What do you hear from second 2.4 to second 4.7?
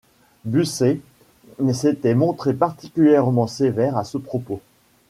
particulièrement sévère à ce propos.